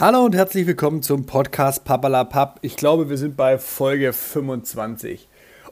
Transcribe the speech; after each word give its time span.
Hallo 0.00 0.24
und 0.24 0.36
herzlich 0.36 0.64
willkommen 0.68 1.02
zum 1.02 1.26
Podcast 1.26 1.84
Papalapap. 1.84 2.60
Ich 2.62 2.76
glaube, 2.76 3.10
wir 3.10 3.18
sind 3.18 3.36
bei 3.36 3.58
Folge 3.58 4.12
25. 4.12 5.26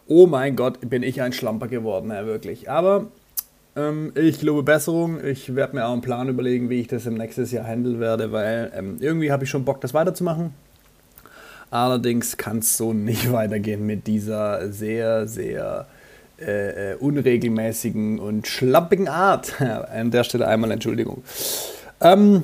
Oh 0.08 0.26
mein 0.26 0.56
Gott, 0.56 0.80
bin 0.80 1.04
ich 1.04 1.22
ein 1.22 1.32
Schlamper 1.32 1.68
geworden, 1.68 2.10
ja 2.10 2.26
wirklich. 2.26 2.68
Aber 2.68 3.06
ähm, 3.76 4.10
ich 4.16 4.40
glaube 4.40 4.64
Besserung. 4.64 5.24
Ich 5.24 5.54
werde 5.54 5.76
mir 5.76 5.86
auch 5.86 5.92
einen 5.92 6.00
Plan 6.00 6.28
überlegen, 6.28 6.70
wie 6.70 6.80
ich 6.80 6.88
das 6.88 7.06
im 7.06 7.14
nächsten 7.14 7.44
Jahr 7.44 7.68
handeln 7.68 8.00
werde, 8.00 8.32
weil 8.32 8.72
ähm, 8.74 8.96
irgendwie 8.98 9.30
habe 9.30 9.44
ich 9.44 9.50
schon 9.50 9.64
Bock, 9.64 9.80
das 9.80 9.94
weiterzumachen. 9.94 10.54
Allerdings 11.70 12.36
kann 12.36 12.58
es 12.58 12.76
so 12.76 12.92
nicht 12.92 13.30
weitergehen 13.32 13.86
mit 13.86 14.08
dieser 14.08 14.72
sehr, 14.72 15.28
sehr 15.28 15.86
äh, 16.40 16.94
äh, 16.94 16.94
unregelmäßigen 16.96 18.18
und 18.18 18.48
schlampigen 18.48 19.06
Art. 19.06 19.60
An 19.62 20.10
der 20.10 20.24
Stelle 20.24 20.48
einmal 20.48 20.72
Entschuldigung. 20.72 21.22
Ähm, 22.00 22.42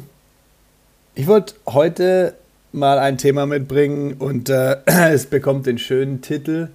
ich 1.14 1.26
wollte 1.26 1.54
heute 1.66 2.34
mal 2.72 2.98
ein 2.98 3.18
Thema 3.18 3.46
mitbringen 3.46 4.14
und 4.14 4.48
äh, 4.48 4.78
es 4.86 5.26
bekommt 5.26 5.66
den 5.66 5.78
schönen 5.78 6.22
Titel. 6.22 6.68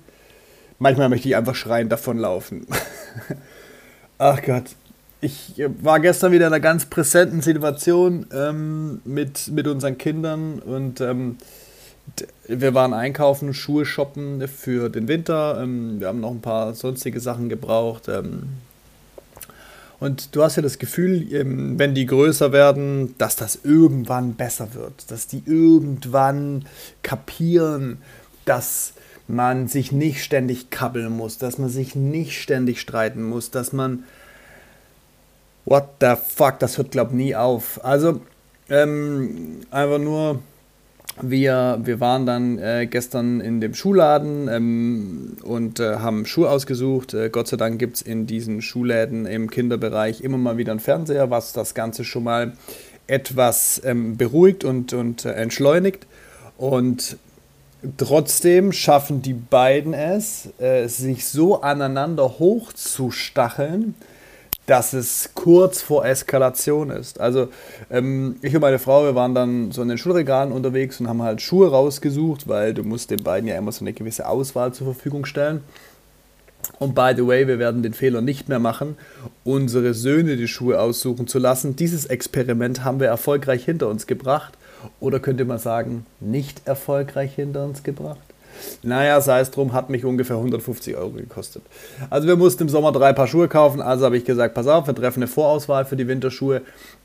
Manchmal 0.79 1.09
möchte 1.09 1.27
ich 1.27 1.35
einfach 1.35 1.55
schreiend 1.55 1.91
davonlaufen. 1.91 2.67
Ach 4.17 4.41
Gott. 4.43 4.65
Ich 5.19 5.53
war 5.81 5.99
gestern 5.99 6.31
wieder 6.31 6.45
in 6.45 6.53
einer 6.53 6.59
ganz 6.59 6.85
präsenten 6.85 7.41
Situation 7.41 8.27
ähm, 8.31 9.01
mit, 9.03 9.47
mit 9.47 9.67
unseren 9.67 9.97
Kindern 9.97 10.59
und 10.59 11.01
ähm, 11.01 11.37
wir 12.47 12.75
waren 12.75 12.93
einkaufen, 12.93 13.55
Schuhe 13.55 13.85
shoppen 13.85 14.47
für 14.47 14.89
den 14.89 15.07
Winter. 15.07 15.59
Ähm, 15.61 15.99
wir 15.99 16.07
haben 16.07 16.19
noch 16.19 16.29
ein 16.29 16.41
paar 16.41 16.75
sonstige 16.75 17.19
Sachen 17.19 17.49
gebraucht. 17.49 18.07
Und 19.99 20.35
du 20.35 20.43
hast 20.43 20.57
ja 20.57 20.61
das 20.61 20.77
Gefühl, 20.77 21.33
ähm, 21.33 21.79
wenn 21.79 21.95
die 21.95 22.05
größer 22.05 22.51
werden, 22.51 23.15
dass 23.17 23.35
das 23.35 23.59
irgendwann 23.63 24.35
besser 24.35 24.73
wird, 24.73 25.09
dass 25.09 25.27
die 25.27 25.41
irgendwann 25.45 26.65
kapieren, 27.01 27.97
dass 28.45 28.93
man 29.27 29.67
sich 29.67 29.91
nicht 29.91 30.23
ständig 30.23 30.69
kabbeln 30.69 31.11
muss, 31.11 31.37
dass 31.37 31.57
man 31.57 31.69
sich 31.69 31.95
nicht 31.95 32.41
ständig 32.41 32.79
streiten 32.79 33.23
muss, 33.23 33.51
dass 33.51 33.73
man 33.73 34.03
what 35.65 35.87
the 35.99 36.13
fuck, 36.15 36.59
das 36.59 36.77
hört 36.77 36.91
glaub 36.91 37.11
nie 37.11 37.35
auf. 37.35 37.83
Also 37.83 38.21
ähm, 38.69 39.61
einfach 39.71 39.99
nur 39.99 40.39
wir, 41.21 41.79
wir 41.83 41.99
waren 41.99 42.25
dann 42.25 42.59
äh, 42.59 42.87
gestern 42.89 43.41
in 43.41 43.59
dem 43.59 43.73
Schuhladen 43.73 44.47
ähm, 44.47 45.37
und 45.43 45.79
äh, 45.79 45.95
haben 45.95 46.25
Schuhe 46.25 46.49
ausgesucht. 46.49 47.13
Äh, 47.13 47.29
Gott 47.29 47.47
sei 47.47 47.57
Dank 47.57 47.79
gibt 47.79 47.97
es 47.97 48.01
in 48.01 48.27
diesen 48.27 48.61
Schuhläden 48.61 49.25
im 49.25 49.49
Kinderbereich 49.49 50.21
immer 50.21 50.37
mal 50.37 50.57
wieder 50.57 50.71
einen 50.71 50.79
Fernseher, 50.79 51.29
was 51.31 51.53
das 51.53 51.73
Ganze 51.73 52.03
schon 52.03 52.23
mal 52.23 52.53
etwas 53.07 53.81
ähm, 53.83 54.17
beruhigt 54.17 54.63
und, 54.63 54.93
und 54.93 55.25
äh, 55.25 55.31
entschleunigt. 55.33 56.05
Und 56.57 57.17
trotzdem 57.97 58.71
schaffen 58.71 59.21
die 59.21 59.33
beiden 59.33 59.93
es, 59.93 60.49
äh, 60.59 60.87
sich 60.87 61.25
so 61.25 61.61
aneinander 61.61 62.39
hochzustacheln, 62.39 63.95
dass 64.67 64.91
es 64.93 65.31
kurz 65.33 65.81
vor 65.81 66.05
Eskalation 66.05 66.91
ist. 66.91 67.19
Also 67.19 67.47
ähm, 67.89 68.35
ich 68.41 68.53
und 68.53 68.61
meine 68.61 68.79
Frau, 68.79 69.05
wir 69.05 69.15
waren 69.15 69.33
dann 69.33 69.71
so 69.71 69.81
in 69.81 69.87
den 69.87 69.97
Schulregalen 69.97 70.51
unterwegs 70.51 70.99
und 70.99 71.07
haben 71.07 71.23
halt 71.23 71.41
Schuhe 71.41 71.71
rausgesucht, 71.71 72.47
weil 72.47 72.73
du 72.73 72.83
musst 72.83 73.09
den 73.09 73.23
beiden 73.23 73.47
ja 73.47 73.57
immer 73.57 73.71
so 73.71 73.83
eine 73.83 73.93
gewisse 73.93 74.27
Auswahl 74.27 74.73
zur 74.73 74.85
Verfügung 74.85 75.25
stellen. 75.25 75.61
Und 76.79 76.95
by 76.95 77.13
the 77.15 77.25
way, 77.25 77.47
wir 77.47 77.59
werden 77.59 77.81
den 77.81 77.93
Fehler 77.93 78.19
nicht 78.19 78.49
mehr 78.49 78.59
machen, 78.59 78.97
unsere 79.45 79.93
Söhne 79.93 80.35
die 80.35 80.49
Schuhe 80.49 80.79
aussuchen 80.81 81.27
zu 81.27 81.39
lassen. 81.39 81.77
Dieses 81.77 82.05
Experiment 82.05 82.83
haben 82.83 82.99
wir 82.99 83.07
erfolgreich 83.07 83.63
hinter 83.63 83.87
uns 83.87 84.05
gebracht. 84.05 84.53
Oder 84.99 85.19
könnte 85.19 85.45
man 85.45 85.59
sagen, 85.59 86.05
nicht 86.19 86.67
erfolgreich 86.67 87.33
hinter 87.33 87.63
uns 87.63 87.83
gebracht? 87.83 88.26
Naja, 88.83 89.21
sei 89.21 89.39
es 89.39 89.51
drum, 89.51 89.73
hat 89.73 89.89
mich 89.89 90.05
ungefähr 90.05 90.37
150 90.37 90.95
Euro 90.95 91.11
gekostet. 91.11 91.63
Also 92.09 92.27
wir 92.27 92.35
mussten 92.35 92.63
im 92.63 92.69
Sommer 92.69 92.91
drei 92.91 93.13
Paar 93.13 93.27
Schuhe 93.27 93.47
kaufen, 93.47 93.81
also 93.81 94.05
habe 94.05 94.17
ich 94.17 94.25
gesagt, 94.25 94.53
pass 94.53 94.67
auf, 94.67 94.87
wir 94.87 94.95
treffen 94.95 95.19
eine 95.19 95.27
Vorauswahl 95.27 95.85
für 95.85 95.95
die 95.95 96.07
Winterschuhe, 96.07 96.61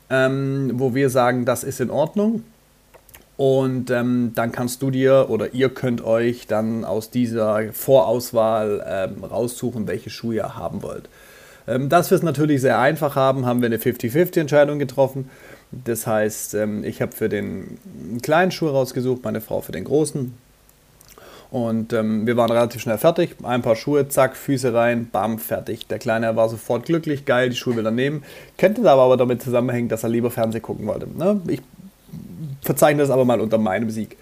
ähm, 0.09 0.71
wo 0.75 0.95
wir 0.95 1.09
sagen, 1.09 1.45
das 1.45 1.63
ist 1.63 1.81
in 1.81 1.89
Ordnung. 1.89 2.43
Und 3.35 3.89
ähm, 3.89 4.33
dann 4.35 4.51
kannst 4.51 4.81
du 4.83 4.91
dir 4.91 5.25
oder 5.29 5.53
ihr 5.53 5.69
könnt 5.69 6.03
euch 6.03 6.45
dann 6.45 6.85
aus 6.85 7.09
dieser 7.09 7.73
Vorauswahl 7.73 8.85
ähm, 8.87 9.23
raussuchen, 9.23 9.87
welche 9.87 10.11
Schuhe 10.11 10.35
ihr 10.35 10.55
haben 10.55 10.83
wollt. 10.83 11.09
Ähm, 11.67 11.89
dass 11.89 12.11
wir 12.11 12.17
es 12.17 12.23
natürlich 12.23 12.61
sehr 12.61 12.79
einfach 12.79 13.15
haben, 13.15 13.45
haben 13.45 13.61
wir 13.61 13.67
eine 13.67 13.77
50-50-Entscheidung 13.77 14.77
getroffen. 14.77 15.29
Das 15.71 16.05
heißt, 16.05 16.53
ähm, 16.53 16.83
ich 16.83 17.01
habe 17.01 17.13
für 17.13 17.29
den 17.29 17.77
kleinen 18.21 18.51
Schuh 18.51 18.67
rausgesucht, 18.67 19.23
meine 19.23 19.41
Frau 19.41 19.61
für 19.61 19.71
den 19.71 19.85
großen. 19.85 20.33
Und 21.53 21.93
ähm, 21.93 22.25
wir 22.25 22.35
waren 22.35 22.49
relativ 22.49 22.81
schnell 22.81 22.97
fertig. 22.97 23.35
Ein 23.43 23.61
paar 23.61 23.75
Schuhe, 23.75 24.09
zack, 24.09 24.35
Füße 24.35 24.73
rein, 24.73 25.09
bam, 25.11 25.37
fertig. 25.37 25.85
Der 25.85 25.99
Kleine 25.99 26.35
war 26.35 26.49
sofort 26.49 26.87
glücklich, 26.87 27.25
geil, 27.25 27.51
die 27.51 27.55
Schuhe 27.55 27.75
will 27.75 27.85
er 27.85 27.91
nehmen. 27.91 28.23
Könnte 28.57 28.81
aber, 28.89 29.03
aber 29.03 29.17
damit 29.17 29.43
zusammenhängen, 29.43 29.87
dass 29.87 30.01
er 30.01 30.09
lieber 30.09 30.31
Fernsehen 30.31 30.63
gucken 30.63 30.87
wollte. 30.87 31.07
Ne? 31.15 31.39
Ich 31.47 31.61
verzeichne 32.61 33.03
das 33.03 33.11
aber 33.11 33.23
mal 33.23 33.39
unter 33.39 33.59
meinem 33.59 33.91
Sieg. 33.91 34.17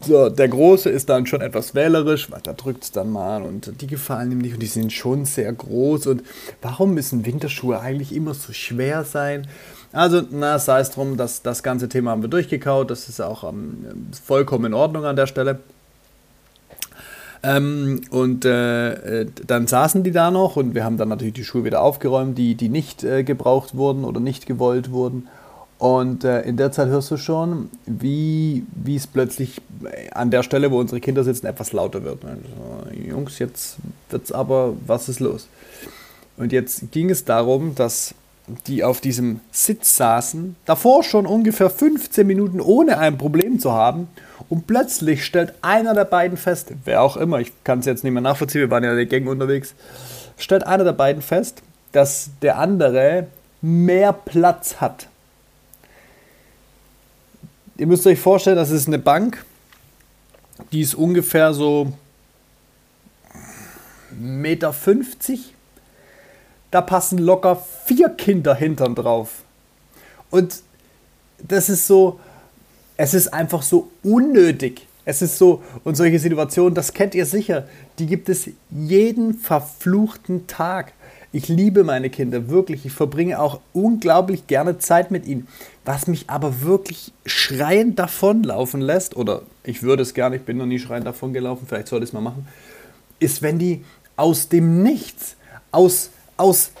So, 0.00 0.28
der 0.28 0.48
Große 0.48 0.90
ist 0.90 1.08
dann 1.08 1.26
schon 1.26 1.42
etwas 1.42 1.76
wählerisch, 1.76 2.28
weil 2.28 2.40
da 2.42 2.54
drückt 2.54 2.82
es 2.82 2.90
dann 2.90 3.12
mal 3.12 3.42
und 3.42 3.80
die 3.80 3.86
gefallen 3.86 4.32
ihm 4.32 4.38
nicht 4.38 4.54
und 4.54 4.60
die 4.60 4.66
sind 4.66 4.92
schon 4.92 5.26
sehr 5.26 5.52
groß. 5.52 6.08
Und 6.08 6.24
warum 6.60 6.94
müssen 6.94 7.24
Winterschuhe 7.24 7.78
eigentlich 7.78 8.12
immer 8.12 8.34
so 8.34 8.52
schwer 8.52 9.04
sein? 9.04 9.46
Also, 9.92 10.22
na, 10.28 10.58
sei 10.58 10.80
es 10.80 10.90
drum, 10.90 11.16
dass 11.16 11.42
das 11.42 11.62
ganze 11.62 11.88
Thema 11.88 12.10
haben 12.10 12.22
wir 12.22 12.28
durchgekaut. 12.28 12.90
Das 12.90 13.08
ist 13.08 13.20
auch 13.20 13.48
ähm, 13.48 14.08
vollkommen 14.24 14.64
in 14.64 14.74
Ordnung 14.74 15.04
an 15.04 15.14
der 15.14 15.28
Stelle. 15.28 15.60
Ähm, 17.42 18.00
und 18.10 18.44
äh, 18.44 19.20
äh, 19.22 19.26
dann 19.46 19.66
saßen 19.66 20.02
die 20.02 20.12
da 20.12 20.30
noch 20.30 20.56
und 20.56 20.74
wir 20.74 20.84
haben 20.84 20.96
dann 20.96 21.08
natürlich 21.08 21.34
die 21.34 21.44
Schuhe 21.44 21.64
wieder 21.64 21.82
aufgeräumt, 21.82 22.36
die, 22.38 22.54
die 22.54 22.68
nicht 22.68 23.04
äh, 23.04 23.24
gebraucht 23.24 23.76
wurden 23.76 24.04
oder 24.04 24.20
nicht 24.20 24.46
gewollt 24.46 24.90
wurden. 24.90 25.28
Und 25.78 26.24
äh, 26.24 26.42
in 26.42 26.56
der 26.56 26.72
Zeit 26.72 26.88
hörst 26.88 27.10
du 27.10 27.18
schon, 27.18 27.70
wie 27.84 28.64
es 28.86 29.06
plötzlich 29.06 29.60
an 30.12 30.30
der 30.30 30.42
Stelle, 30.42 30.70
wo 30.70 30.80
unsere 30.80 31.00
Kinder 31.00 31.22
sitzen, 31.22 31.46
etwas 31.46 31.72
lauter 31.72 32.02
wird. 32.02 32.24
Also, 32.24 32.94
Jungs, 32.98 33.38
jetzt 33.38 33.76
wird's 34.08 34.32
aber, 34.32 34.74
was 34.86 35.10
ist 35.10 35.20
los? 35.20 35.48
Und 36.38 36.52
jetzt 36.52 36.92
ging 36.92 37.10
es 37.10 37.24
darum, 37.24 37.74
dass 37.74 38.14
die 38.66 38.84
auf 38.84 39.00
diesem 39.00 39.40
Sitz 39.50 39.96
saßen, 39.96 40.56
davor 40.64 41.02
schon 41.02 41.26
ungefähr 41.26 41.68
15 41.68 42.26
Minuten 42.26 42.60
ohne 42.60 42.98
ein 42.98 43.18
Problem 43.18 43.58
zu 43.58 43.72
haben 43.72 44.08
und 44.48 44.66
plötzlich 44.66 45.24
stellt 45.24 45.54
einer 45.62 45.94
der 45.94 46.04
beiden 46.04 46.36
fest, 46.36 46.72
wer 46.84 47.02
auch 47.02 47.16
immer, 47.16 47.40
ich 47.40 47.52
kann 47.64 47.80
es 47.80 47.86
jetzt 47.86 48.04
nicht 48.04 48.12
mehr 48.12 48.22
nachvollziehen, 48.22 48.60
wir 48.60 48.70
waren 48.70 48.84
ja 48.84 48.90
in 48.90 48.96
der 48.96 49.06
Gang 49.06 49.26
unterwegs, 49.26 49.74
stellt 50.38 50.66
einer 50.66 50.84
der 50.84 50.92
beiden 50.92 51.22
fest, 51.22 51.62
dass 51.92 52.30
der 52.42 52.58
andere 52.58 53.26
mehr 53.60 54.12
Platz 54.12 54.76
hat. 54.80 55.08
Ihr 57.76 57.86
müsst 57.86 58.06
euch 58.06 58.20
vorstellen, 58.20 58.56
das 58.56 58.70
ist 58.70 58.86
eine 58.86 58.98
Bank, 58.98 59.44
die 60.72 60.80
ist 60.80 60.94
ungefähr 60.94 61.52
so 61.52 61.92
1,50 64.12 64.20
Meter. 64.20 64.74
Da 66.70 66.80
passen 66.80 67.18
locker 67.18 67.62
vier 67.84 68.10
Kinder 68.10 68.54
hintern 68.54 68.94
drauf. 68.94 69.42
Und 70.30 70.62
das 71.38 71.68
ist 71.68 71.86
so, 71.86 72.18
es 72.96 73.14
ist 73.14 73.28
einfach 73.28 73.62
so 73.62 73.90
unnötig. 74.02 74.86
Es 75.04 75.22
ist 75.22 75.38
so, 75.38 75.62
und 75.84 75.96
solche 75.96 76.18
Situationen, 76.18 76.74
das 76.74 76.92
kennt 76.92 77.14
ihr 77.14 77.26
sicher, 77.26 77.68
die 77.98 78.06
gibt 78.06 78.28
es 78.28 78.50
jeden 78.70 79.34
verfluchten 79.34 80.46
Tag. 80.48 80.92
Ich 81.32 81.48
liebe 81.48 81.84
meine 81.84 82.10
Kinder 82.10 82.48
wirklich. 82.48 82.86
Ich 82.86 82.92
verbringe 82.92 83.38
auch 83.38 83.60
unglaublich 83.72 84.46
gerne 84.46 84.78
Zeit 84.78 85.10
mit 85.10 85.26
ihnen. 85.26 85.46
Was 85.84 86.08
mich 86.08 86.28
aber 86.28 86.62
wirklich 86.62 87.12
schreiend 87.24 87.98
davonlaufen 87.98 88.80
lässt, 88.80 89.16
oder 89.16 89.42
ich 89.62 89.82
würde 89.82 90.02
es 90.02 90.14
gerne, 90.14 90.36
ich 90.36 90.42
bin 90.42 90.56
noch 90.56 90.66
nie 90.66 90.78
schreiend 90.78 91.06
davon 91.06 91.32
gelaufen, 91.32 91.66
vielleicht 91.68 91.88
sollte 91.88 92.04
ich 92.04 92.10
es 92.10 92.14
mal 92.14 92.20
machen, 92.20 92.48
ist, 93.20 93.42
wenn 93.42 93.58
die 93.58 93.84
aus 94.16 94.48
dem 94.48 94.82
Nichts, 94.82 95.36
aus, 95.70 96.10
aus 96.36 96.72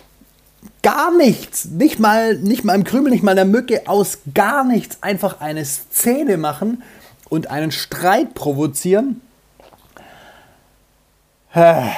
gar 0.82 1.16
nichts, 1.16 1.66
nicht 1.66 1.98
mal, 1.98 2.36
nicht 2.36 2.64
mal 2.64 2.74
im 2.74 2.84
Krümel, 2.84 3.10
nicht 3.10 3.22
mal 3.22 3.32
in 3.32 3.36
der 3.36 3.44
Mücke, 3.44 3.82
aus 3.86 4.18
gar 4.34 4.64
nichts 4.64 4.98
einfach 5.02 5.40
eine 5.40 5.64
Szene 5.64 6.36
machen 6.36 6.82
und 7.28 7.50
einen 7.50 7.72
Streit 7.72 8.34
provozieren. 8.34 9.20
Da, 11.52 11.92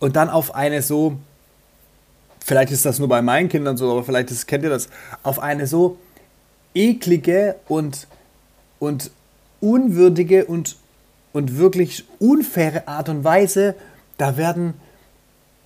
und 0.00 0.16
dann 0.16 0.28
auf 0.28 0.54
eine 0.54 0.82
so, 0.82 1.16
vielleicht 2.44 2.72
ist 2.72 2.84
das 2.84 2.98
nur 2.98 3.08
bei 3.08 3.22
meinen 3.22 3.48
Kindern 3.48 3.76
so, 3.76 3.90
aber 3.90 4.04
vielleicht 4.04 4.30
ist, 4.30 4.46
kennt 4.46 4.64
ihr 4.64 4.70
das, 4.70 4.88
auf 5.22 5.38
eine 5.38 5.66
so 5.66 5.96
eklige 6.74 7.56
und, 7.68 8.06
und 8.80 9.10
unwürdige 9.60 10.44
und, 10.44 10.76
und 11.32 11.56
wirklich 11.56 12.04
unfaire 12.18 12.88
Art 12.88 13.08
und 13.08 13.24
Weise, 13.24 13.76
da 14.18 14.36
werden 14.36 14.74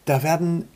da 0.07 0.23
werden 0.23 0.67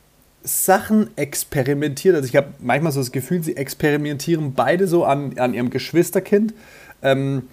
Sachen 0.43 1.17
experimentiert. 1.17 2.15
Also 2.15 2.29
ich 2.29 2.37
habe 2.37 2.49
manchmal 2.61 2.93
so 2.93 3.01
das 3.01 3.13
Gefühl, 3.13 3.43
sie 3.43 3.57
experimentieren 3.57 4.55
beide 4.55 4.87
so 4.87 5.05
an, 5.05 5.39
an 5.39 5.55
ihrem 5.55 5.71
Geschwisterkind. 5.71 6.55
Ähm, 7.03 7.45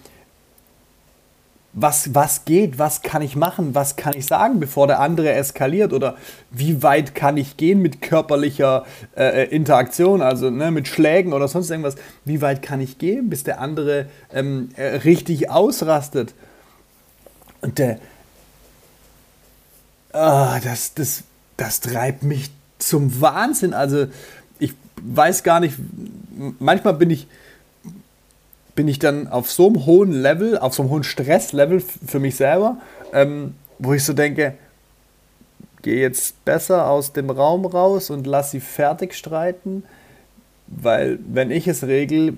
was, 1.74 2.14
was 2.14 2.44
geht, 2.44 2.78
was 2.78 3.02
kann 3.02 3.22
ich 3.22 3.36
machen, 3.36 3.74
was 3.74 3.96
kann 3.96 4.14
ich 4.16 4.26
sagen, 4.26 4.58
bevor 4.58 4.86
der 4.86 5.00
andere 5.00 5.32
eskaliert 5.32 5.92
oder 5.92 6.16
wie 6.50 6.82
weit 6.82 7.14
kann 7.14 7.36
ich 7.36 7.56
gehen 7.56 7.80
mit 7.80 8.00
körperlicher 8.00 8.84
äh, 9.16 9.42
äh, 9.42 9.54
Interaktion, 9.54 10.22
also 10.22 10.50
ne, 10.50 10.70
mit 10.70 10.88
Schlägen 10.88 11.32
oder 11.32 11.46
sonst 11.46 11.70
irgendwas, 11.70 11.96
wie 12.24 12.40
weit 12.40 12.62
kann 12.62 12.80
ich 12.80 12.98
gehen, 12.98 13.30
bis 13.30 13.44
der 13.44 13.60
andere 13.60 14.06
ähm, 14.32 14.70
äh, 14.76 14.96
richtig 14.96 15.50
ausrastet. 15.50 16.34
Und 17.60 17.78
der, 17.78 17.98
oh, 20.14 20.56
das, 20.64 20.94
das, 20.94 21.22
das 21.58 21.80
treibt 21.80 22.22
mich 22.22 22.50
zum 22.78 23.20
Wahnsinn. 23.20 23.74
Also 23.74 24.06
ich 24.58 24.72
weiß 25.02 25.42
gar 25.42 25.60
nicht, 25.60 25.76
manchmal 26.58 26.94
bin 26.94 27.10
ich 27.10 27.26
bin 28.74 28.86
ich 28.86 29.00
dann 29.00 29.26
auf 29.26 29.50
so 29.50 29.66
einem 29.66 29.86
hohen 29.86 30.12
Level, 30.12 30.56
auf 30.56 30.72
so 30.72 30.84
einem 30.84 30.90
hohen 30.92 31.02
Stresslevel 31.02 31.80
für 31.80 32.20
mich 32.20 32.36
selber, 32.36 32.76
ähm, 33.12 33.56
wo 33.80 33.92
ich 33.92 34.04
so 34.04 34.12
denke, 34.12 34.54
gehe 35.82 36.00
jetzt 36.00 36.44
besser 36.44 36.88
aus 36.88 37.12
dem 37.12 37.28
Raum 37.28 37.66
raus 37.66 38.08
und 38.08 38.24
lass 38.28 38.52
sie 38.52 38.60
fertig 38.60 39.14
streiten, 39.14 39.82
weil 40.68 41.18
wenn 41.26 41.50
ich 41.50 41.66
es 41.66 41.82
regel, 41.82 42.36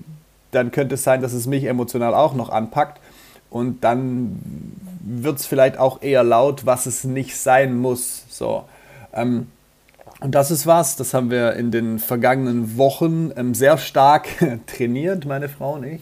dann 0.49 0.71
könnte 0.71 0.95
es 0.95 1.03
sein, 1.03 1.21
dass 1.21 1.33
es 1.33 1.45
mich 1.45 1.65
emotional 1.65 2.15
auch 2.15 2.33
noch 2.33 2.49
anpackt 2.49 2.99
und 3.51 3.83
dann 3.83 4.39
wird 5.03 5.37
es 5.37 5.45
vielleicht 5.45 5.77
auch 5.77 6.01
eher 6.01 6.23
laut, 6.23 6.65
was 6.65 6.87
es 6.87 7.03
nicht 7.03 7.37
sein 7.37 7.77
muss. 7.77 8.25
So. 8.29 8.63
Ähm, 9.13 9.47
und 10.19 10.35
das 10.35 10.51
ist 10.51 10.67
was, 10.67 10.95
das 10.95 11.13
haben 11.13 11.31
wir 11.31 11.53
in 11.53 11.71
den 11.71 11.97
vergangenen 11.97 12.77
Wochen 12.77 13.31
ähm, 13.35 13.55
sehr 13.55 13.77
stark 13.77 14.27
trainiert, 14.67 15.25
meine 15.25 15.49
Frau 15.49 15.73
und 15.73 15.83
ich 15.83 16.01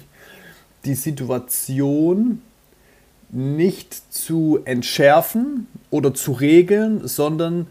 die 0.85 0.95
Situation 0.95 2.41
nicht 3.31 4.13
zu 4.13 4.59
entschärfen 4.65 5.67
oder 5.91 6.13
zu 6.13 6.31
regeln, 6.31 7.07
sondern 7.07 7.67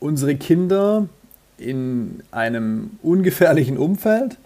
unsere 0.00 0.36
Kinder 0.36 1.08
in 1.58 2.22
einem 2.30 2.98
ungefährlichen 3.02 3.76
Umfeld, 3.76 4.38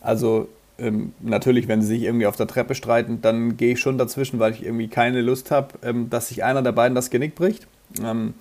also 0.00 0.48
ähm, 0.78 1.12
natürlich, 1.20 1.66
wenn 1.68 1.82
sie 1.82 1.88
sich 1.88 2.02
irgendwie 2.02 2.26
auf 2.26 2.36
der 2.36 2.46
Treppe 2.46 2.74
streiten, 2.74 3.20
dann 3.20 3.56
gehe 3.56 3.72
ich 3.72 3.80
schon 3.80 3.98
dazwischen, 3.98 4.38
weil 4.38 4.52
ich 4.52 4.64
irgendwie 4.64 4.88
keine 4.88 5.22
Lust 5.22 5.50
habe, 5.50 5.74
ähm, 5.82 6.10
dass 6.10 6.28
sich 6.28 6.44
einer 6.44 6.62
der 6.62 6.72
beiden 6.72 6.94
das 6.94 7.10
Genick 7.10 7.34
bricht. 7.34 7.66
Ähm, 8.02 8.34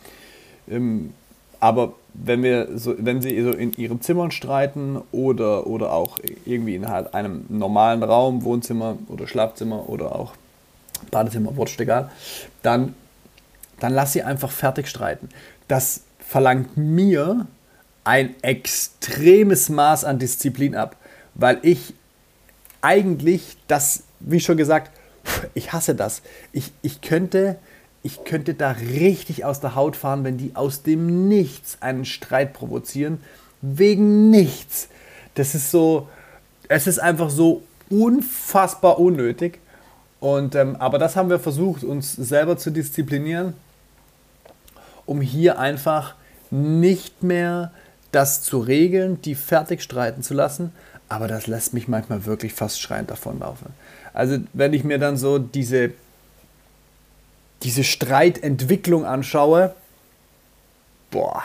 aber 1.59 1.93
wenn, 2.13 2.43
wir 2.43 2.77
so, 2.77 2.95
wenn 2.97 3.21
sie 3.21 3.41
so 3.41 3.51
in 3.51 3.73
ihren 3.73 4.01
Zimmern 4.01 4.31
streiten 4.31 5.01
oder, 5.11 5.67
oder 5.67 5.93
auch 5.93 6.19
irgendwie 6.45 6.75
in 6.75 6.89
halt 6.89 7.13
einem 7.13 7.45
normalen 7.49 8.03
Raum, 8.03 8.43
Wohnzimmer 8.43 8.97
oder 9.07 9.27
Schlafzimmer 9.27 9.89
oder 9.89 10.15
auch 10.15 10.33
Badezimmer, 11.11 11.55
wurscht 11.55 11.79
egal, 11.79 12.11
dann, 12.63 12.95
dann 13.79 13.93
lass 13.93 14.13
sie 14.13 14.23
einfach 14.23 14.51
fertig 14.51 14.87
streiten. 14.87 15.29
Das 15.67 16.01
verlangt 16.19 16.75
mir 16.75 17.47
ein 18.03 18.35
extremes 18.41 19.69
Maß 19.69 20.05
an 20.05 20.19
Disziplin 20.19 20.75
ab, 20.75 20.95
weil 21.35 21.59
ich 21.61 21.93
eigentlich 22.81 23.57
das, 23.67 24.03
wie 24.19 24.39
schon 24.39 24.57
gesagt, 24.57 24.91
ich 25.53 25.73
hasse 25.73 25.93
das. 25.93 26.21
Ich, 26.51 26.71
ich 26.81 27.01
könnte 27.01 27.57
ich 28.03 28.23
könnte 28.23 28.53
da 28.53 28.71
richtig 28.71 29.45
aus 29.45 29.59
der 29.59 29.75
Haut 29.75 29.95
fahren, 29.95 30.23
wenn 30.23 30.37
die 30.37 30.55
aus 30.55 30.83
dem 30.83 31.27
Nichts 31.27 31.77
einen 31.81 32.05
Streit 32.05 32.53
provozieren. 32.53 33.19
Wegen 33.61 34.29
nichts. 34.29 34.87
Das 35.35 35.55
ist 35.55 35.71
so, 35.71 36.07
es 36.69 36.87
ist 36.87 36.99
einfach 36.99 37.29
so 37.29 37.63
unfassbar 37.89 38.99
unnötig. 38.99 39.59
Und, 40.19 40.55
ähm, 40.55 40.75
aber 40.77 40.99
das 40.99 41.15
haben 41.15 41.29
wir 41.29 41.39
versucht, 41.39 41.83
uns 41.83 42.13
selber 42.13 42.57
zu 42.57 42.71
disziplinieren, 42.71 43.53
um 45.05 45.21
hier 45.21 45.59
einfach 45.59 46.15
nicht 46.49 47.23
mehr 47.23 47.71
das 48.11 48.41
zu 48.41 48.59
regeln, 48.59 49.21
die 49.21 49.35
fertig 49.35 49.83
streiten 49.83 50.23
zu 50.23 50.33
lassen. 50.33 50.71
Aber 51.09 51.27
das 51.27 51.47
lässt 51.47 51.73
mich 51.73 51.87
manchmal 51.87 52.25
wirklich 52.25 52.53
fast 52.53 52.81
schreiend 52.81 53.11
davonlaufen. 53.11 53.67
Also 54.13 54.39
wenn 54.53 54.73
ich 54.73 54.83
mir 54.83 54.97
dann 54.97 55.17
so 55.17 55.39
diese 55.39 55.91
diese 57.63 57.83
Streitentwicklung 57.83 59.05
anschaue, 59.05 59.73
boah, 61.11 61.43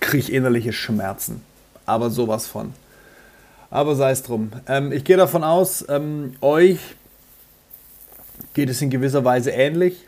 kriege 0.00 0.24
ich 0.24 0.32
innerliche 0.32 0.72
Schmerzen. 0.72 1.42
Aber 1.84 2.10
sowas 2.10 2.46
von. 2.46 2.72
Aber 3.70 3.94
sei 3.94 4.10
es 4.10 4.22
drum. 4.22 4.52
Ähm, 4.68 4.92
ich 4.92 5.04
gehe 5.04 5.16
davon 5.16 5.44
aus, 5.44 5.84
ähm, 5.88 6.34
euch 6.40 6.78
geht 8.54 8.70
es 8.70 8.82
in 8.82 8.90
gewisser 8.90 9.24
Weise 9.24 9.50
ähnlich. 9.50 10.06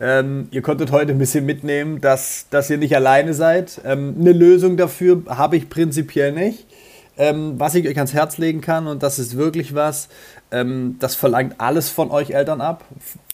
Ähm, 0.00 0.48
ihr 0.50 0.62
konntet 0.62 0.90
heute 0.90 1.12
ein 1.12 1.18
bisschen 1.18 1.44
mitnehmen, 1.46 2.00
dass, 2.00 2.46
dass 2.50 2.70
ihr 2.70 2.78
nicht 2.78 2.94
alleine 2.96 3.34
seid. 3.34 3.80
Ähm, 3.84 4.16
eine 4.18 4.32
Lösung 4.32 4.76
dafür 4.76 5.22
habe 5.28 5.56
ich 5.56 5.68
prinzipiell 5.68 6.32
nicht. 6.32 6.66
Ähm, 7.18 7.60
was 7.60 7.74
ich 7.74 7.86
euch 7.86 7.96
ans 7.96 8.14
Herz 8.14 8.38
legen 8.38 8.60
kann, 8.62 8.86
und 8.86 9.02
das 9.02 9.18
ist 9.18 9.36
wirklich 9.36 9.74
was, 9.74 10.08
ähm, 10.50 10.96
das 10.98 11.14
verlangt 11.14 11.56
alles 11.58 11.90
von 11.90 12.10
euch 12.10 12.30
Eltern 12.30 12.60
ab. 12.60 12.84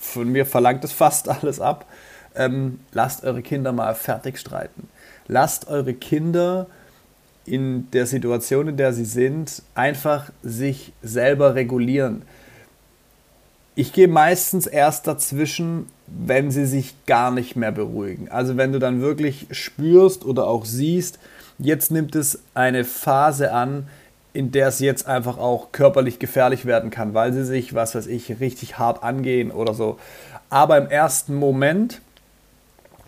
Von 0.00 0.30
mir 0.30 0.46
verlangt 0.46 0.82
es 0.84 0.92
fast 0.92 1.28
alles 1.42 1.60
ab. 1.60 1.86
Ähm, 2.34 2.80
lasst 2.92 3.24
eure 3.24 3.42
Kinder 3.42 3.72
mal 3.72 3.94
fertig 3.94 4.38
streiten. 4.38 4.88
Lasst 5.28 5.68
eure 5.68 5.94
Kinder 5.94 6.66
in 7.44 7.90
der 7.92 8.06
Situation, 8.06 8.68
in 8.68 8.76
der 8.76 8.92
sie 8.92 9.04
sind, 9.04 9.62
einfach 9.74 10.30
sich 10.42 10.92
selber 11.02 11.54
regulieren. 11.54 12.22
Ich 13.74 13.92
gehe 13.92 14.08
meistens 14.08 14.66
erst 14.66 15.06
dazwischen, 15.06 15.86
wenn 16.06 16.50
sie 16.50 16.66
sich 16.66 16.94
gar 17.06 17.30
nicht 17.30 17.56
mehr 17.56 17.72
beruhigen. 17.72 18.28
Also 18.28 18.56
wenn 18.56 18.72
du 18.72 18.78
dann 18.78 19.00
wirklich 19.00 19.46
spürst 19.52 20.24
oder 20.24 20.46
auch 20.46 20.64
siehst, 20.64 21.18
jetzt 21.58 21.90
nimmt 21.90 22.14
es 22.14 22.40
eine 22.54 22.84
Phase 22.84 23.52
an, 23.52 23.88
in 24.32 24.52
der 24.52 24.68
es 24.68 24.78
jetzt 24.78 25.06
einfach 25.06 25.38
auch 25.38 25.72
körperlich 25.72 26.18
gefährlich 26.18 26.64
werden 26.64 26.90
kann, 26.90 27.14
weil 27.14 27.32
sie 27.32 27.44
sich, 27.44 27.74
was 27.74 27.94
weiß 27.94 28.06
ich, 28.06 28.40
richtig 28.40 28.78
hart 28.78 29.02
angehen 29.02 29.50
oder 29.50 29.74
so. 29.74 29.98
Aber 30.50 30.78
im 30.78 30.88
ersten 30.88 31.34
Moment 31.34 32.00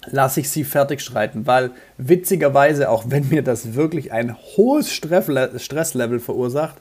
lasse 0.07 0.41
ich 0.41 0.51
sie 0.51 0.65
fertig 0.65 1.01
streiten, 1.01 1.47
weil 1.47 1.71
witzigerweise, 1.99 2.89
auch 2.89 3.05
wenn 3.09 3.29
mir 3.29 3.43
das 3.43 3.75
wirklich 3.75 4.13
ein 4.13 4.37
hohes 4.57 4.91
Stresslevel 4.91 6.21
verursacht, 6.21 6.77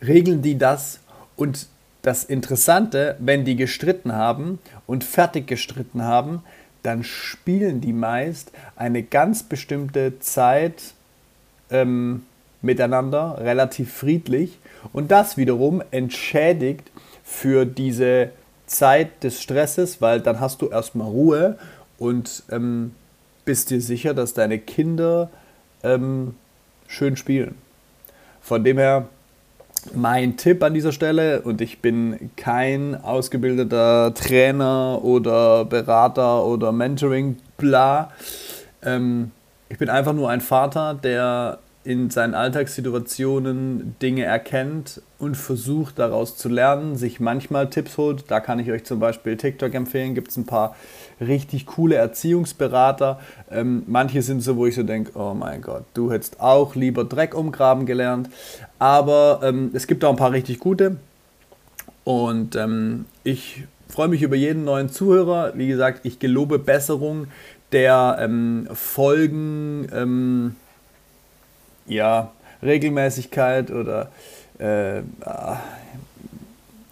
regeln 0.00 0.40
die 0.42 0.56
das 0.56 1.00
und 1.36 1.66
das 2.02 2.24
Interessante, 2.24 3.16
wenn 3.18 3.44
die 3.44 3.56
gestritten 3.56 4.14
haben 4.14 4.58
und 4.86 5.04
fertig 5.04 5.46
gestritten 5.46 6.02
haben, 6.02 6.42
dann 6.82 7.04
spielen 7.04 7.80
die 7.80 7.92
meist 7.92 8.52
eine 8.76 9.02
ganz 9.02 9.42
bestimmte 9.42 10.18
Zeit 10.20 10.94
ähm, 11.70 12.24
miteinander, 12.62 13.38
relativ 13.40 13.92
friedlich. 13.92 14.58
Und 14.92 15.10
das 15.10 15.36
wiederum 15.36 15.82
entschädigt 15.90 16.90
für 17.24 17.64
diese 17.64 18.30
Zeit 18.66 19.22
des 19.24 19.42
Stresses, 19.42 20.00
weil 20.00 20.20
dann 20.20 20.40
hast 20.40 20.62
du 20.62 20.68
erstmal 20.68 21.08
Ruhe 21.08 21.58
und 21.98 22.44
ähm, 22.50 22.94
bist 23.44 23.70
dir 23.70 23.80
sicher, 23.80 24.14
dass 24.14 24.34
deine 24.34 24.58
Kinder 24.58 25.30
ähm, 25.82 26.34
schön 26.86 27.16
spielen. 27.16 27.56
Von 28.40 28.64
dem 28.64 28.78
her 28.78 29.08
mein 29.94 30.36
Tipp 30.36 30.62
an 30.62 30.74
dieser 30.74 30.92
Stelle, 30.92 31.42
und 31.42 31.60
ich 31.60 31.80
bin 31.80 32.30
kein 32.36 33.02
ausgebildeter 33.02 34.12
Trainer 34.14 35.00
oder 35.02 35.64
Berater 35.64 36.44
oder 36.44 36.72
Mentoring, 36.72 37.36
bla. 37.56 38.10
Ähm, 38.82 39.30
ich 39.68 39.78
bin 39.78 39.88
einfach 39.88 40.12
nur 40.12 40.30
ein 40.30 40.40
Vater, 40.40 40.94
der 40.94 41.58
in 41.82 42.10
seinen 42.10 42.34
Alltagssituationen 42.34 43.96
Dinge 44.02 44.24
erkennt 44.24 45.00
und 45.18 45.34
versucht 45.34 45.98
daraus 45.98 46.36
zu 46.36 46.50
lernen, 46.50 46.96
sich 46.96 47.20
manchmal 47.20 47.70
Tipps 47.70 47.96
holt. 47.96 48.24
Da 48.28 48.40
kann 48.40 48.58
ich 48.58 48.70
euch 48.70 48.84
zum 48.84 49.00
Beispiel 49.00 49.38
TikTok 49.38 49.74
empfehlen, 49.74 50.14
gibt 50.14 50.28
es 50.28 50.36
ein 50.36 50.44
paar 50.44 50.76
richtig 51.20 51.64
coole 51.64 51.94
Erziehungsberater. 51.94 53.18
Ähm, 53.50 53.84
manche 53.86 54.20
sind 54.20 54.42
so, 54.42 54.56
wo 54.56 54.66
ich 54.66 54.74
so 54.74 54.82
denke, 54.82 55.18
oh 55.18 55.32
mein 55.32 55.62
Gott, 55.62 55.84
du 55.94 56.12
hättest 56.12 56.40
auch 56.40 56.74
lieber 56.74 57.04
Dreck 57.04 57.34
umgraben 57.34 57.86
gelernt. 57.86 58.28
Aber 58.78 59.40
ähm, 59.42 59.70
es 59.72 59.86
gibt 59.86 60.04
auch 60.04 60.10
ein 60.10 60.16
paar 60.16 60.32
richtig 60.32 60.58
gute. 60.58 60.96
Und 62.04 62.56
ähm, 62.56 63.06
ich 63.24 63.64
freue 63.88 64.08
mich 64.08 64.20
über 64.20 64.36
jeden 64.36 64.64
neuen 64.64 64.90
Zuhörer. 64.90 65.52
Wie 65.56 65.68
gesagt, 65.68 66.00
ich 66.04 66.18
gelobe 66.18 66.58
Besserung 66.58 67.28
der 67.72 68.18
ähm, 68.20 68.68
Folgen 68.72 69.88
ähm, 69.94 70.56
ja, 71.90 72.30
Regelmäßigkeit 72.62 73.70
oder 73.70 74.08
äh, 74.58 75.02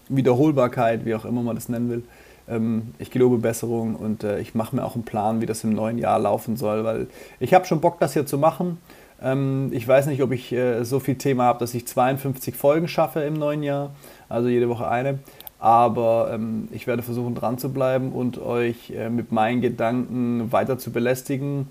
Wiederholbarkeit, 0.09 1.05
wie 1.05 1.15
auch 1.15 1.25
immer 1.25 1.43
man 1.43 1.55
das 1.55 1.69
nennen 1.69 1.91
will, 1.91 2.03
Ähm, 2.51 2.95
ich 2.99 3.11
gelobe 3.11 3.37
Besserung 3.37 3.95
und 3.95 4.25
äh, 4.25 4.41
ich 4.41 4.55
mache 4.55 4.75
mir 4.75 4.83
auch 4.83 4.95
einen 4.95 5.05
Plan, 5.05 5.43
wie 5.43 5.47
das 5.47 5.65
im 5.65 5.75
neuen 5.75 5.99
Jahr 5.99 6.19
laufen 6.19 6.57
soll, 6.57 6.83
weil 6.83 7.07
ich 7.41 7.53
habe 7.53 7.67
schon 7.67 7.83
Bock, 7.83 8.01
das 8.01 8.15
hier 8.15 8.25
zu 8.25 8.39
machen. 8.39 8.79
Ähm, 9.23 9.69
ich 9.73 9.87
weiß 9.87 10.07
nicht, 10.07 10.23
ob 10.23 10.33
ich 10.33 10.51
äh, 10.53 10.83
so 10.85 10.99
viel 10.99 11.17
Thema 11.17 11.45
habe, 11.45 11.59
dass 11.59 11.75
ich 11.75 11.87
52 11.87 12.55
Folgen 12.57 12.89
schaffe 12.89 13.21
im 13.21 13.35
neuen 13.35 13.63
Jahr, 13.63 13.91
also 14.31 14.49
jede 14.49 14.71
Woche 14.71 14.89
eine. 14.89 15.19
Aber 15.59 16.31
ähm, 16.33 16.69
ich 16.73 16.87
werde 16.87 17.03
versuchen, 17.03 17.35
dran 17.35 17.59
zu 17.59 17.71
bleiben 17.71 18.13
und 18.13 18.39
euch 18.39 18.93
äh, 18.93 19.11
mit 19.11 19.31
meinen 19.31 19.61
Gedanken 19.61 20.51
weiter 20.51 20.79
zu 20.79 20.91
belästigen. 20.91 21.69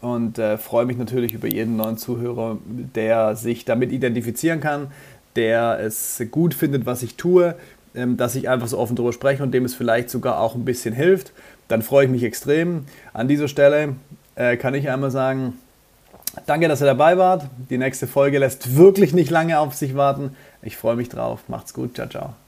Und 0.00 0.38
äh, 0.38 0.58
freue 0.58 0.86
mich 0.86 0.96
natürlich 0.96 1.34
über 1.34 1.48
jeden 1.48 1.76
neuen 1.76 1.96
Zuhörer, 1.96 2.58
der 2.66 3.34
sich 3.34 3.64
damit 3.64 3.90
identifizieren 3.90 4.60
kann, 4.60 4.92
der 5.34 5.80
es 5.80 6.22
gut 6.30 6.54
findet, 6.54 6.86
was 6.86 7.02
ich 7.02 7.16
tue, 7.16 7.56
ähm, 7.94 8.16
dass 8.16 8.36
ich 8.36 8.48
einfach 8.48 8.68
so 8.68 8.78
offen 8.78 8.94
darüber 8.94 9.12
spreche 9.12 9.42
und 9.42 9.52
dem 9.52 9.64
es 9.64 9.74
vielleicht 9.74 10.10
sogar 10.10 10.40
auch 10.40 10.54
ein 10.54 10.64
bisschen 10.64 10.94
hilft. 10.94 11.32
Dann 11.66 11.82
freue 11.82 12.04
ich 12.04 12.10
mich 12.10 12.22
extrem. 12.22 12.84
An 13.12 13.28
dieser 13.28 13.48
Stelle 13.48 13.96
äh, 14.36 14.56
kann 14.56 14.74
ich 14.74 14.88
einmal 14.88 15.10
sagen, 15.10 15.54
danke, 16.46 16.68
dass 16.68 16.80
ihr 16.80 16.86
dabei 16.86 17.18
wart. 17.18 17.46
Die 17.68 17.78
nächste 17.78 18.06
Folge 18.06 18.38
lässt 18.38 18.76
wirklich 18.76 19.14
nicht 19.14 19.30
lange 19.30 19.58
auf 19.58 19.74
sich 19.74 19.96
warten. 19.96 20.36
Ich 20.62 20.76
freue 20.76 20.96
mich 20.96 21.08
drauf. 21.08 21.40
Macht's 21.48 21.74
gut. 21.74 21.94
Ciao, 21.94 22.08
ciao. 22.08 22.47